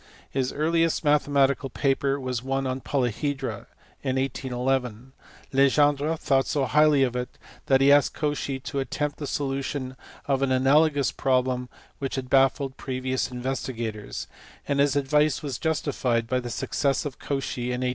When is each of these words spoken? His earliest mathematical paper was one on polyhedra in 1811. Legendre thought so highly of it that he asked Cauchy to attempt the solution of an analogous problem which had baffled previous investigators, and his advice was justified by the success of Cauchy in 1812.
His 0.31 0.51
earliest 0.51 1.03
mathematical 1.03 1.69
paper 1.69 2.19
was 2.19 2.41
one 2.41 2.65
on 2.65 2.81
polyhedra 2.81 3.67
in 4.01 4.15
1811. 4.15 5.11
Legendre 5.53 6.17
thought 6.17 6.47
so 6.47 6.65
highly 6.65 7.03
of 7.03 7.15
it 7.15 7.37
that 7.67 7.81
he 7.81 7.91
asked 7.91 8.15
Cauchy 8.15 8.59
to 8.61 8.79
attempt 8.79 9.17
the 9.19 9.27
solution 9.27 9.95
of 10.25 10.41
an 10.41 10.51
analogous 10.51 11.11
problem 11.11 11.69
which 11.99 12.15
had 12.15 12.31
baffled 12.31 12.77
previous 12.77 13.29
investigators, 13.29 14.25
and 14.67 14.79
his 14.79 14.95
advice 14.95 15.43
was 15.43 15.59
justified 15.59 16.25
by 16.25 16.39
the 16.39 16.49
success 16.49 17.05
of 17.05 17.19
Cauchy 17.19 17.65
in 17.69 17.81
1812. 17.85 17.89